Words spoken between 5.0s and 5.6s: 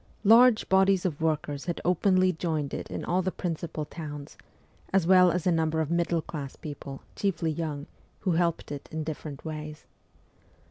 well as a